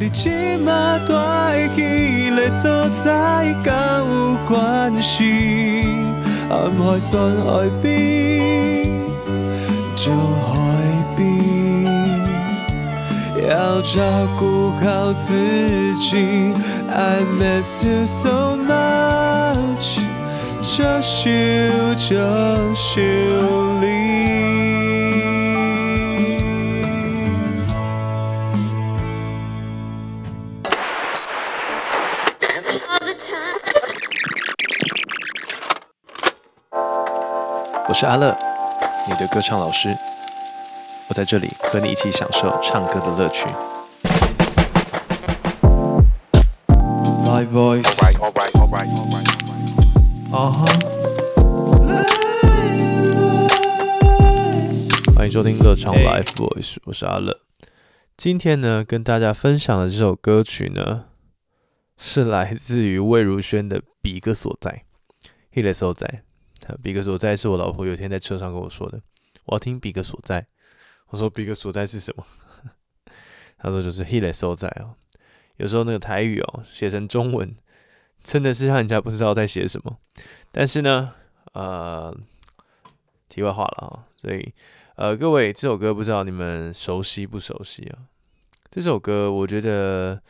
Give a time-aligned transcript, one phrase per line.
[0.00, 0.96] 你知吗？
[1.08, 5.84] 大起的所在，甲有关系。
[6.48, 8.88] 暗海算爱边，
[9.96, 10.54] 就海
[11.16, 11.26] 边
[13.50, 14.00] 要照
[14.38, 15.34] 顾好自
[15.96, 16.54] 己。
[16.94, 19.98] I miss you so much，just
[21.28, 23.97] you，just you。
[38.00, 38.32] 是阿乐，
[39.08, 39.88] 你的歌唱老师。
[41.08, 43.44] 我在这里和你一起享受唱歌的乐趣。
[47.26, 50.32] Live voice，Alright, alright, alright, alright, alright.
[50.32, 50.64] 啊哈。
[55.16, 57.40] 欢迎收听乐唱 Live Voice，我是阿乐。
[58.16, 61.06] 今天呢，跟大家分享的这首歌曲呢，
[61.96, 64.84] 是来自于魏如萱的《比个所在》。
[65.52, 66.22] 迄个所在，
[66.82, 69.00] 比个所在是我老婆有一天在车上跟我说的。
[69.46, 70.46] 我要听比个所在，
[71.08, 72.26] 我说比个所在是什么？
[73.58, 74.94] 他说就是迄个所在哦。
[75.56, 77.56] 有时候那个台语哦，写成中文，
[78.22, 79.98] 真的是让人家不知道在写什么。
[80.52, 81.14] 但是呢，
[81.54, 82.14] 呃，
[83.28, 84.54] 题外话了啊，所以
[84.96, 88.06] 呃，各位这首歌不知道你们熟悉不熟悉啊？
[88.70, 90.22] 这首歌我觉得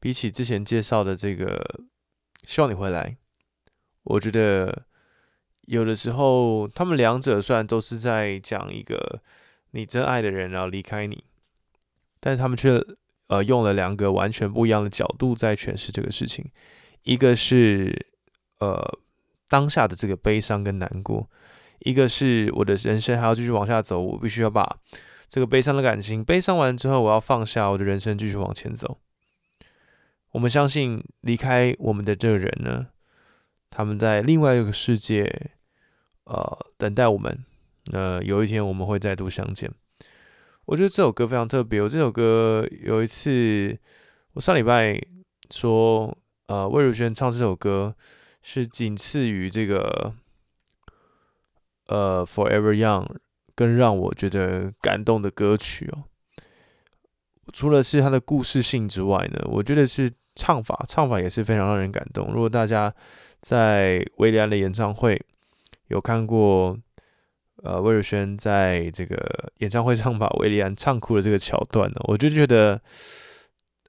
[0.00, 1.56] 比起之前介绍的这个
[2.42, 3.10] 《希望你回来》，
[4.02, 4.84] 我觉得
[5.66, 9.20] 有的时候他们两者虽然都是在讲一个
[9.70, 11.24] 你真爱的人然后离开你，
[12.20, 12.80] 但是他们却
[13.28, 16.50] 呃用了两个完全不一样的角度在诠释这个事情，
[17.02, 18.06] 一个是
[18.60, 18.98] 呃
[19.48, 21.28] 当下的这个悲伤跟难过，
[21.80, 24.78] 一个是我的人生还要继续往下走，我必须要把
[25.28, 28.98] 这个悲伤的感情悲伤完之后，我要放下我的人生继续往前走。
[30.32, 32.88] 我们相信离开我们的这个人呢，
[33.70, 35.52] 他们在另外一个世界，
[36.24, 37.44] 呃，等待我们。
[37.86, 39.70] 那有一天我们会再度相见。
[40.66, 41.82] 我觉得这首歌非常特别。
[41.82, 43.78] 我这首歌有一次，
[44.32, 44.98] 我上礼拜
[45.50, 47.94] 说，呃，魏如萱唱这首歌
[48.42, 50.14] 是仅次于这个，
[51.88, 53.06] 呃，《Forever Young》
[53.54, 56.04] 更让我觉得感动的歌曲哦。
[57.52, 62.32] 除了是它的故事性之外呢，我觉得是唱法，唱法也是非常让人感动。
[62.32, 62.94] 如果大家
[63.42, 65.20] 在维里安的演唱会
[65.88, 66.78] 有看过，
[67.62, 72.80] 呃，魏如萱在这个演唱会上把维里安唱哭的这个桥段呢，我就觉得，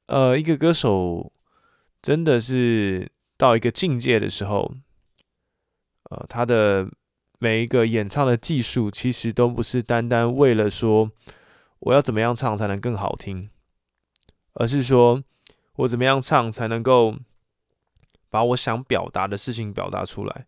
[0.08, 1.32] 呃，一个歌手
[2.02, 4.74] 真的是到一个境界的时候，
[6.10, 6.90] 呃，他的
[7.40, 11.12] 每一个演唱的技术，其实都不是单单为了说
[11.80, 13.50] 我要怎么样唱才能更好听，
[14.54, 15.24] 而是说
[15.78, 17.18] 我怎么样唱才能够
[18.30, 20.46] 把我想表达的事情表达出来。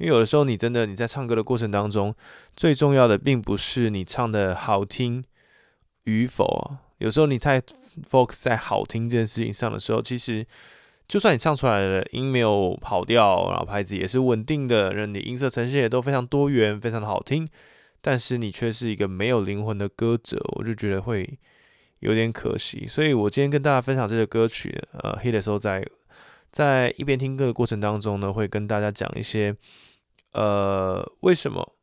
[0.00, 2.14] 因为有的时候，你真的你在唱歌的过程当中，
[2.56, 5.22] 最重要的并不是你唱的好听
[6.04, 6.80] 与否啊。
[6.96, 7.60] 有时候你太
[8.10, 10.46] focus 在好听这件事情上的时候，其实
[11.06, 17.46] 就算你唱出来的音没有跑调，然后拍子也是稳定的，人你音色呈现也都非常多元，非常的好听，
[18.00, 21.38] 但是你却是一个没有灵魂的歌者，我就觉得会
[21.98, 22.86] 有点可惜。
[22.88, 25.86] 所以我今天跟大家分享这个歌曲，呃，黑的时候在
[26.50, 29.54] 在一边听歌的过程当中呢，会跟大家讲一些。
[30.32, 31.76] 呃，为什么？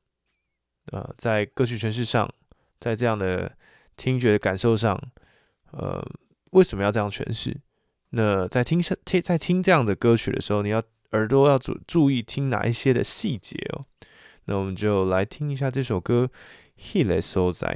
[0.91, 2.33] 呃，在歌曲诠释上，
[2.79, 3.57] 在这样的
[3.95, 4.97] 听觉的感受上，
[5.71, 6.01] 呃，
[6.51, 7.59] 为什么要这样诠释？
[8.11, 10.81] 那在听下听在听这样的歌曲的时候，你要
[11.11, 13.85] 耳朵要注注意听哪一些的细节哦。
[14.45, 16.29] 那我们就来听一下这首歌
[16.81, 17.67] 《He l e So 在》。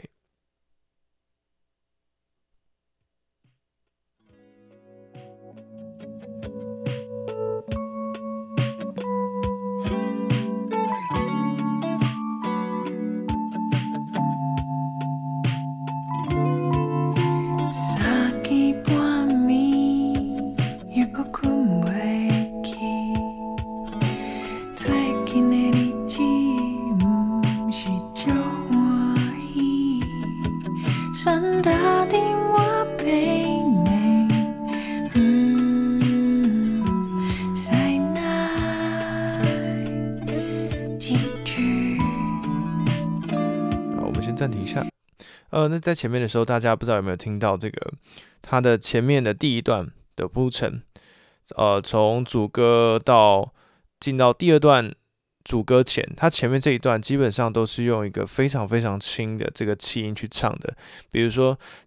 [44.21, 44.85] 先暂停一下。
[45.49, 47.93] 呃，那在前面的时候，大家不知道有没有听到这个
[48.41, 50.81] 它的前面的第一段的铺陈？
[51.57, 53.53] 呃，从主歌到
[53.99, 54.93] 进到第二段
[55.43, 60.77] 主歌前，它前面这一段基本上都是用一个非常非常轻的这个气音去唱的，
[61.11, 61.59] 比如说“”，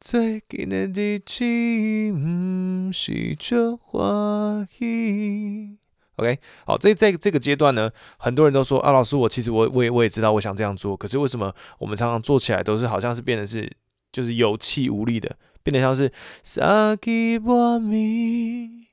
[0.00, 5.76] 最近的日子，嗯是这欢喜。
[6.14, 13.76] OK，好，这在这个阶段呢，很多人都说啊，老师，我其实我我也我也知道，我想这样做，可是为什么我们常常做起来都是好像是变得是
[14.12, 16.12] 就是有气无力的，变得像是
[16.44, 18.86] 撒给波米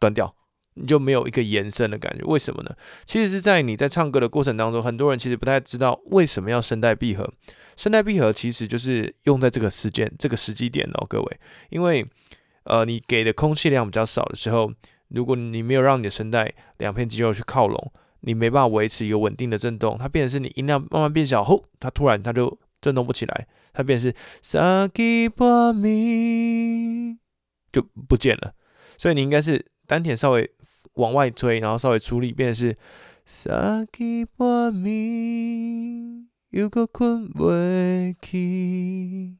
[0.00, 0.34] 断掉，
[0.78, 2.74] 你就没有一个延伸的感觉，为什么呢？
[3.04, 7.32] 其实是在你在唱歌的过程当中，很多人其实不太知道为什么要声带闭合。
[7.76, 11.40] 声带闭合其实就是用在这个时间、这个时机点哦，各位，
[11.70, 12.06] 因为
[12.64, 14.72] 呃，你给的空气量比较少的时候，
[15.08, 27.16] 如果你没有让你的声带两片肌肉去靠拢，你没办法维持一个稳定的震动，它变成是你音量慢慢变小后，它突然它就震动不起来，它变成是撒给巴咪
[27.70, 28.54] 就不见了，
[28.98, 30.50] 所以你应该是丹田稍微
[30.94, 32.76] 往外推，然后稍微出力，变成是
[33.24, 36.26] 撒给巴咪。
[36.50, 39.36] 又搁困袂去，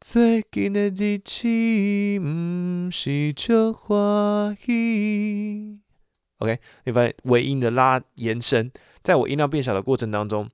[0.00, 1.46] 最近的日子
[2.18, 5.80] 毋是足欢喜。
[6.38, 8.72] OK，你发现尾音的拉延伸，
[9.02, 10.48] 在我音量变小的过程当中，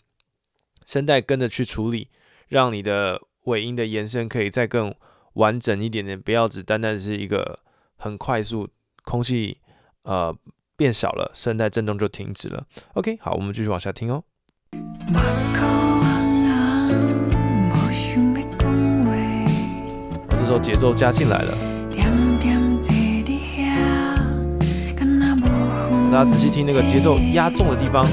[0.85, 2.09] 声带跟着去处理，
[2.49, 4.93] 让你的尾音的延伸可以再更
[5.35, 7.61] 完整一点点，不要只单单是一个
[7.95, 8.69] 很快速，
[9.05, 9.59] 空气
[10.09, 10.35] 呃
[10.75, 12.65] 变少了，声带震动就停止了。
[12.95, 14.25] OK，好，我们继续往下听哦。
[14.73, 15.19] 我
[15.53, 16.91] 可望人
[17.71, 18.63] 无想要讲
[19.05, 21.55] 话，这时候节奏加进来了，
[26.11, 28.07] 大家仔细听那个节奏压重的地方。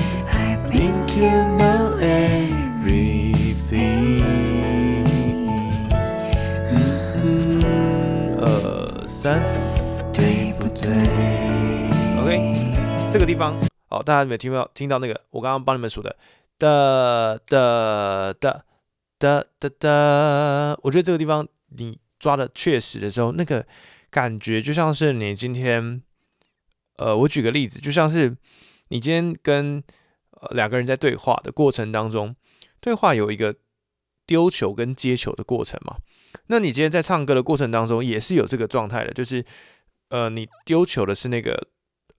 [13.15, 13.57] 这个地方，
[13.87, 15.21] 好，大家有没有听到听到那个？
[15.29, 16.17] 我刚刚帮你们数的，
[16.59, 18.65] 的的的
[19.17, 23.65] 的的的，我觉得这个地方你抓的确实的时候，那个
[24.09, 26.01] 感觉就像是你今天，
[26.97, 28.35] 呃，我举个例子，就像是
[28.89, 29.81] 你今天跟
[30.31, 32.35] 呃两个人在对话的过程当中，
[32.81, 33.55] 对话有一个
[34.27, 35.95] 丢球跟接球的过程嘛。
[36.47, 39.45] 那你今天在唱歌的过程当中也是有这个状态的，就是
[40.09, 41.69] 呃，你丢球的是那个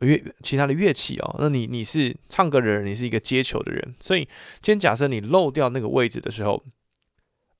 [0.01, 4.25] 乐其他的乐器哦，那你你是唱歌的人，你是一个接球的人，所以
[4.61, 6.63] 今天假设你漏掉那个位置的时候，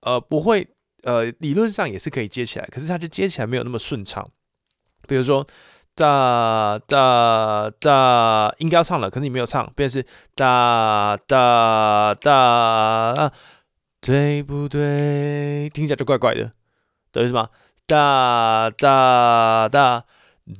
[0.01, 0.69] 呃，不会
[1.03, 4.29] 呃，理论上也是可以接起来，可是它就接起来没有那么顺畅。
[5.09, 5.47] 比如说
[5.95, 13.33] 哒哒哒，应该要唱了，可是你没有唱，变成是哒哒哒，
[14.01, 15.71] 对不对？
[15.71, 16.53] 听起来就怪怪的，
[17.13, 17.49] 懂意思吗？
[17.87, 20.05] 哒哒哒，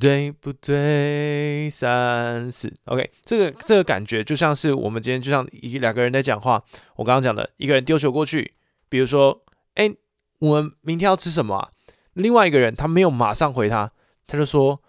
[0.01, 1.71] 对不对？
[1.71, 6.63] 三四，OK，这个这个感觉就像是我们今天就像一两个人在讲话，
[6.97, 8.55] 我刚刚讲的，一个人丢球过去，
[8.89, 9.45] 比如说，
[9.75, 9.95] 哎，
[10.41, 11.71] 我们明天要吃什么啊？
[12.15, 13.93] 另外一个人他没有马上回他，
[14.27, 14.83] 他就说，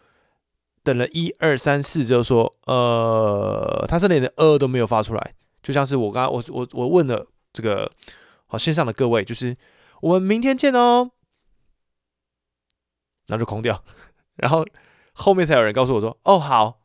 [0.82, 7.92] 等了一二三四之后说，呃，他是连的呃都没有发出来，就像是我刚刚我我我问了这个
[8.48, 9.56] 好线上的各位，就是
[10.02, 11.12] 我们明天见哦，
[13.28, 13.84] 然后就空掉，
[14.38, 14.66] 然后
[15.18, 16.80] 后面才有人告诉我说，哦好，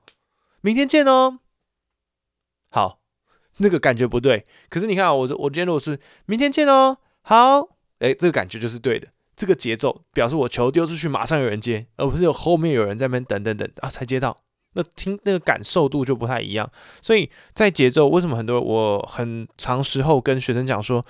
[0.62, 1.38] 明天见哦，
[2.70, 2.98] 好，
[3.58, 7.68] 那个感觉不对，可是你看啊，我我今天如果是明天见哦，好，
[7.98, 9.08] 哎，这个感觉就是对的。
[9.34, 14.42] 这个节奏表示我球丢出去，马上有人接，而不是有后面有人在那边等等等啊才接到。
[14.74, 16.70] 那听那个感受度就不太一样。
[17.00, 21.04] 所以在节奏，为什么很多我很长时候跟学生讲说，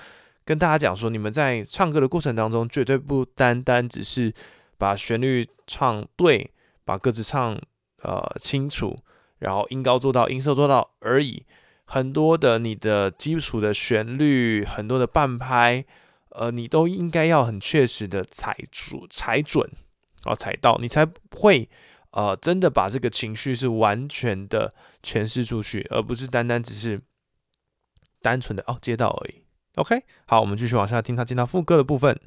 [0.45, 4.33] 跟大家讲说，你们在唱歌的过程当中，绝对不单单只是
[4.79, 6.51] 把旋律唱对，
[6.85, 7.61] 把歌词唱
[8.03, 8.99] 呃清楚，
[9.39, 11.45] 然后音高做到，音色做到而已。
[11.85, 15.85] 很多的你的基础的旋律，很多的半拍。
[16.35, 19.71] 呃，你都应该要很确实的踩准、踩准，
[20.25, 21.69] 哦，踩到，你才会
[22.13, 27.03] 呃真的把这个情绪是完全的诠释出去，而不是单单只是
[28.23, 29.43] 单纯的哦接到而已。
[29.75, 32.19] OK，好，我们继续往下听他进到副歌的部分。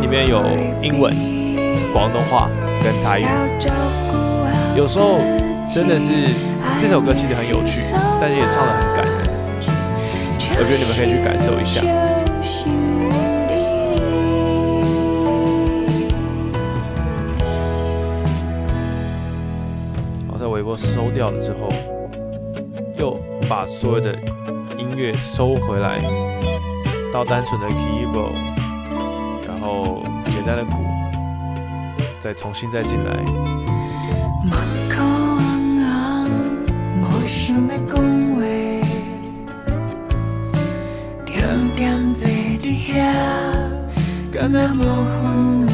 [0.00, 0.42] 里面有
[0.82, 1.14] 英文、
[1.92, 2.48] 广东话
[2.82, 3.26] 跟台语。
[4.76, 5.18] 有时候
[5.72, 6.12] 真的是
[6.78, 7.80] 这首歌其实很有趣，
[8.20, 9.26] 但是也唱得很感人。
[10.58, 11.82] 我觉得你们可以去感受一下。
[20.30, 21.72] 好，在微波收掉了之后，
[22.98, 24.14] 又把所有的
[24.78, 26.00] 音乐收回来，
[27.12, 28.32] 到单纯的 keyboard，
[30.46, 30.84] 后简单的鼓，
[32.20, 33.16] 再重新再进来。
[41.26, 42.94] 点点坐伫遐，
[44.32, 45.66] 敢若无魂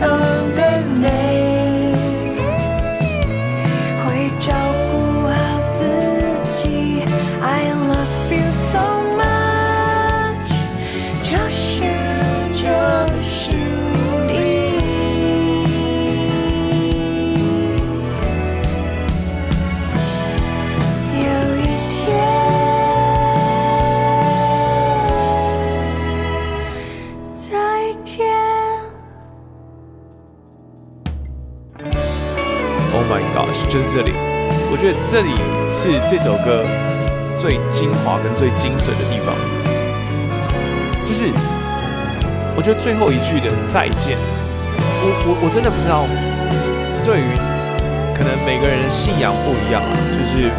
[0.00, 1.33] 開心
[34.74, 35.30] 我觉得这里
[35.68, 36.64] 是这首歌
[37.38, 39.32] 最精华跟最精髓的地方，
[41.06, 41.30] 就是
[42.56, 46.02] 我觉得最后一句的再见，我我我真的不知道，
[47.04, 47.38] 对于
[48.18, 50.50] 可能每个人的信仰不一样啊，就是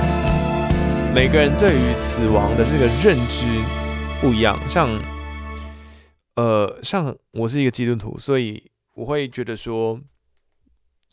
[1.13, 3.45] 每个人对于死亡的这个认知
[4.22, 4.98] 不一样，像
[6.38, 10.00] 呃，像我是一个基督徒，所以我会觉得说，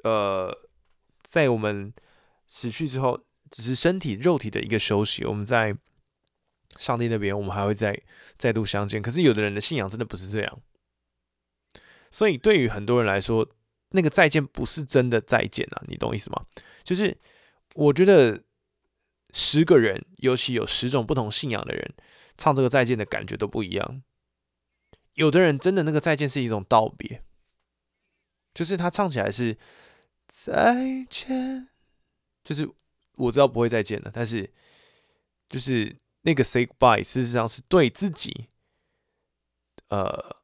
[0.04, 0.56] 呃，
[1.28, 1.92] 在我们
[2.54, 5.74] 死去之后，只是身体肉体的一个休息，我们在
[6.78, 7.98] 上帝那边，我们还会再
[8.36, 9.00] 再度相见。
[9.00, 10.60] 可是有的人的信仰真的不是这样，
[12.10, 13.48] 所以对于很多人来说，
[13.92, 16.44] 那个再见不是真的再见啊，你懂意思吗？
[16.84, 17.16] 就是
[17.74, 18.42] 我觉得
[19.32, 21.94] 十个人，尤其有十种不同信仰的人，
[22.36, 24.02] 唱这个再见的感觉都不一样。
[25.14, 27.24] 有的人真的那个再见是一种道别，
[28.52, 29.56] 就是他唱起来是
[30.28, 31.70] 再见，
[32.44, 32.68] 就是
[33.16, 34.50] 我知道不会再见了，但是
[35.48, 38.48] 就是那个 say goodbye，事实上是对自己，
[39.88, 40.36] 呃，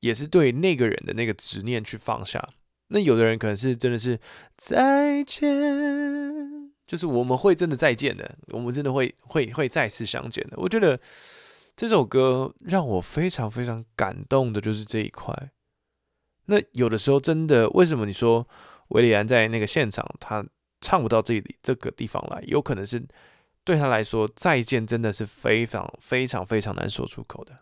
[0.00, 2.50] 也是对那个人的那个执念去放下。
[2.88, 4.20] 那有的人可能是真的是
[4.56, 10.56] 再见，就是我们会真的再见的，我们真的会会会再次相见的。
[10.58, 11.00] 我觉得
[11.74, 15.50] 这首歌让我非常非常感动的就是这一块。
[16.44, 18.46] 那有的时候真的，为什么你说
[18.90, 20.46] 维里安在那个现场他
[20.86, 22.40] 唱不到这里这个地方来？
[22.46, 23.04] 有可能是
[23.64, 27.58] 对他来说，再见真的是非常非常非常难说出口的。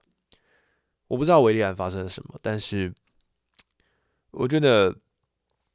[1.08, 2.94] 我不知道维利安发生了什么，但是
[4.32, 4.94] 我觉得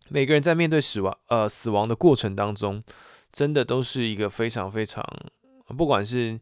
[0.10, 2.84] 每个人在面对死亡呃死亡的过程当中，
[3.32, 5.04] 真的都是一个非常非常，
[5.76, 6.40] 不管是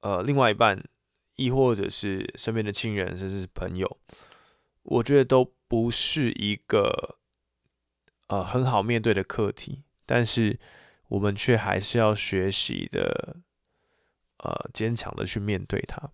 [0.00, 0.82] 呃另外一半，
[1.36, 3.96] 亦或者是身边的亲人，甚至是朋友，
[4.82, 7.16] 我觉得都不是一个
[8.26, 10.58] 呃很好面对的课题，但是
[11.08, 13.36] 我们却还是要学习的，
[14.38, 16.10] 呃坚强的去面对它。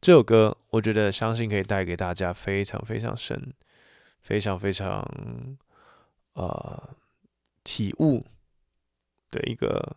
[0.00, 3.52] 这首歌，我觉得相信可以带给大家非常非常深、
[4.20, 5.04] 非常非常
[6.32, 6.96] 呃
[7.64, 8.24] 体悟
[9.28, 9.96] 的一个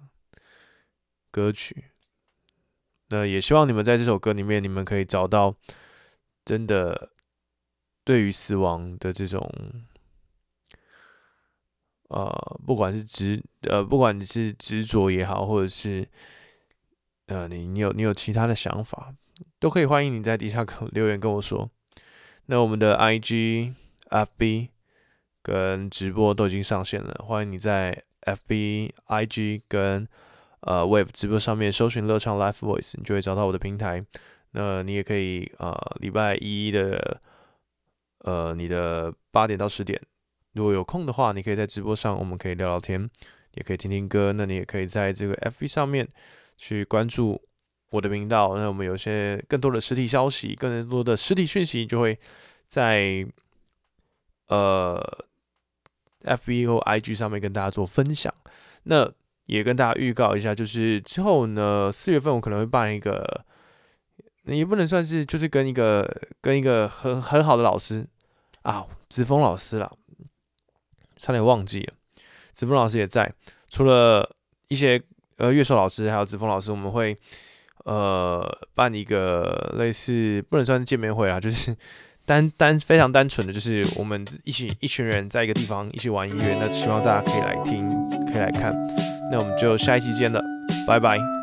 [1.29, 1.86] 歌曲。
[3.10, 5.53] 那也希望你们在这首歌里面，你们可以找到
[6.43, 7.12] 真的
[8.03, 9.51] 对于死亡的这种，
[12.12, 16.06] 呃，不管是执呃，不管你是执着也好，或者是
[17.27, 19.13] 呃，你你有你有其他的想法，
[19.60, 21.70] 都可以欢迎你在底下留言跟我说。
[22.48, 23.74] 那我们的 IG、
[24.10, 24.70] FB
[25.41, 30.06] 跟直播都已经上线了，欢迎你在 FB、IG 跟
[30.62, 34.06] 呃 Wave 直播上面搜寻乐唱 Live Voice，你就会找到我的平台。
[34.51, 37.22] 那你也可以呃礼拜一的
[38.18, 40.01] 呃你的八点到十点，
[40.53, 43.10] 如果有空的话，你可以在直播上，我们可以聊聊天，
[43.53, 44.34] 也可以听听歌。
[44.34, 46.08] 那你也可以在这个 FB 上面
[46.58, 47.41] 去关注
[47.91, 48.55] 我的频道。
[48.58, 52.20] 那我们有些更多的实体消息，更多的实体讯息就会
[52.67, 53.25] 在
[54.48, 55.25] 呃
[56.24, 58.34] FB 或 IG 上面跟大家做分享。
[58.84, 59.12] 那
[59.46, 63.46] 也跟大家预告一下，就是之后呢，四月份我可能会办一个，
[64.46, 66.10] 也不能算是，就是跟一个
[66.41, 68.08] 跟一个很很好的老师
[68.62, 69.98] 啊，子峰老师了，
[71.22, 71.94] 差点忘记了，
[72.54, 73.32] 子峰老师也在。
[73.70, 74.36] 除了
[74.68, 75.00] 一些
[75.38, 77.16] 呃乐手老师，还有子峰老师，我们会
[77.86, 81.75] 呃办一个类似不能算是见面会啦，就是
[82.25, 87.88] 单单非常单纯的，就是我们一起一群人在一个地方一起玩音乐，那希望大家可以来听，
[88.28, 88.74] 可以来看。
[89.32, 90.44] 那我们就下一期见了，
[90.86, 91.40] 拜拜。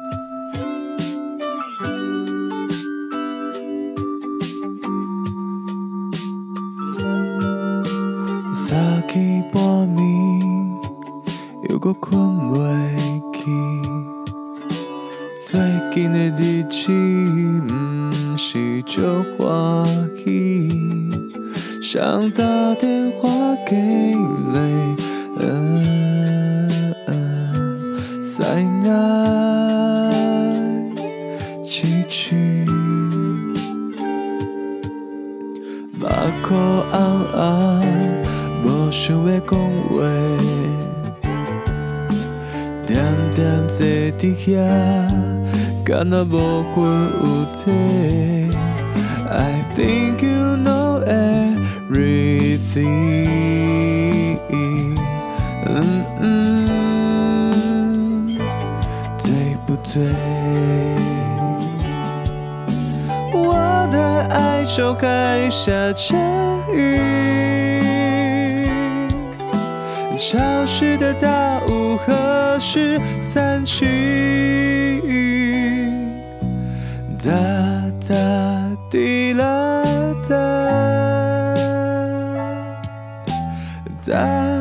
[9.08, 10.76] 早起半暝，
[11.70, 13.40] 又搁困袂去。
[15.40, 15.58] 最
[15.90, 19.00] 近的日子，毋是足
[19.38, 20.68] 欢喜，
[21.80, 23.30] 想打电话
[23.66, 24.96] 给你。
[25.40, 28.92] 嗯嗯塞奶
[31.64, 32.36] 几句，
[35.98, 36.06] 目
[36.42, 36.48] 眶
[36.90, 36.94] 红
[37.32, 37.38] 红，
[37.77, 37.77] 无
[38.90, 39.58] 想要讲
[39.90, 39.98] 话，
[42.86, 44.56] 点点坐伫遐，
[45.84, 46.76] 敢若无魂
[47.20, 47.70] 有体。
[49.30, 51.04] I think you know
[51.90, 52.78] everything.
[55.66, 56.26] 嗯嗯，
[59.18, 60.02] 对不对？
[63.34, 63.96] 我的
[64.30, 66.16] 哀愁还下着
[66.74, 66.98] 雨，
[70.18, 73.86] 消失的大雾何时散去？
[77.18, 77.32] 哒
[78.00, 78.14] 哒
[78.90, 79.84] 滴啦
[80.28, 80.36] 哒，
[84.04, 84.57] 哒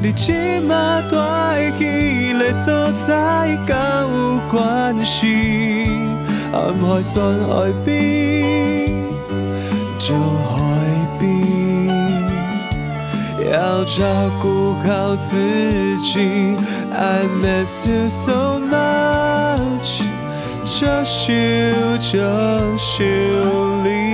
[0.00, 5.90] 你即马住的迄个所在，甲有关系？
[6.52, 8.94] 暗海酸爱比，
[9.98, 10.56] 就海
[11.18, 11.90] 比，
[13.50, 14.04] 要照
[14.40, 15.36] 顾好自
[15.98, 16.56] 己。
[16.94, 20.04] I miss you so much，
[20.64, 21.32] 这首
[21.98, 23.04] 这首
[23.82, 24.07] 里。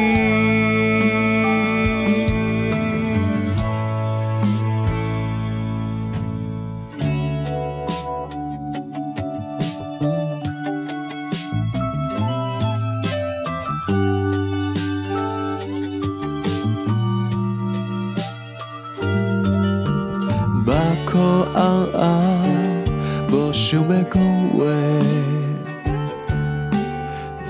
[24.56, 24.64] 话，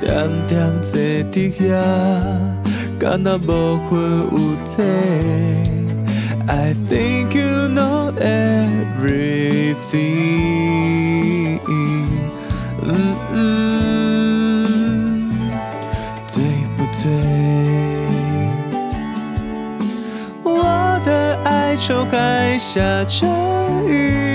[0.01, 0.07] 点
[0.47, 0.53] 点
[0.83, 0.93] 坐
[1.33, 1.63] 伫遐，
[2.99, 3.51] 敢若无
[3.89, 3.91] 魂
[4.33, 4.73] 有体。
[6.47, 9.65] I think you know everything.
[12.87, 12.89] 嗯
[13.33, 13.35] 嗯，
[16.29, 16.35] 对
[16.77, 17.03] 不对？
[20.45, 21.09] 我的
[21.45, 23.27] 哀愁还下着
[23.89, 24.34] 雨，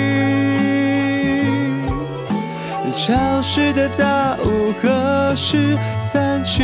[3.00, 6.62] 消失的大雾何时散去？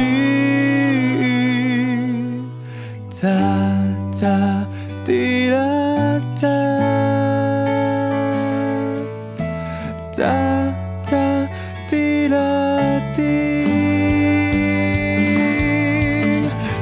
[3.09, 3.29] 哒
[4.19, 4.67] 哒
[5.05, 6.45] 滴啦哒，
[10.13, 10.25] 哒
[11.09, 11.47] 哒
[11.87, 12.37] 滴啦
[13.13, 13.21] 滴。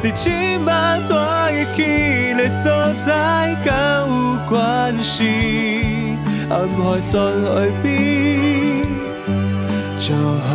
[0.02, 2.72] 你即马住的迄个所
[3.06, 4.10] 在，甲有
[4.50, 6.18] 关系？
[6.50, 8.83] 暗海酸海比，
[10.06, 10.52] 就海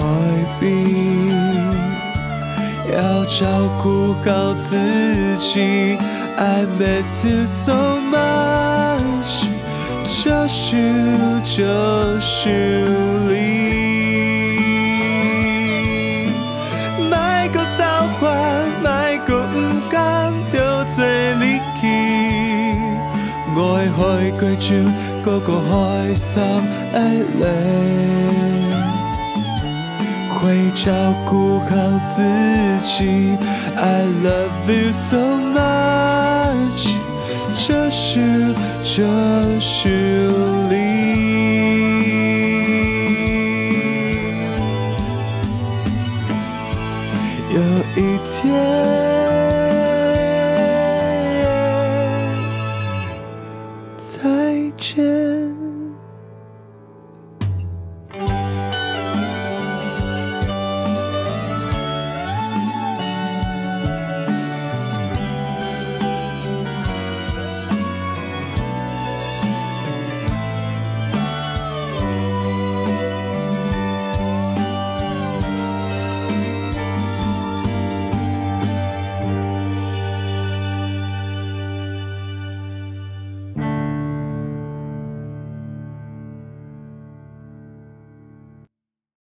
[0.61, 0.67] 比，
[2.93, 3.47] 要照
[3.83, 4.77] 顾好自
[5.39, 5.97] 己。
[6.37, 9.47] I miss you so much，
[10.05, 10.77] 就是
[11.43, 12.85] 就是
[13.31, 13.33] 你。
[17.09, 17.17] 莫
[17.51, 17.81] 搁操
[18.21, 18.29] 烦，
[18.83, 18.87] 莫
[19.27, 19.55] 搁不
[19.89, 19.97] 甘
[20.53, 21.03] 着做
[21.41, 21.83] 你去。
[23.57, 23.59] 我
[23.97, 23.99] 会
[24.33, 24.77] 开过酒，
[25.25, 26.37] 个个开心
[26.93, 26.97] 的
[27.41, 27.47] 泪。
[30.49, 30.91] 会照
[31.27, 32.23] 顾好自
[32.83, 33.37] 己。
[33.77, 35.19] I love you so
[35.53, 36.89] much，
[37.55, 39.05] 这是这
[39.61, 40.31] 是
[40.71, 40.75] 你。
[47.51, 47.61] 有
[47.95, 48.41] 一天，
[53.99, 54.17] 再
[54.79, 55.17] 见。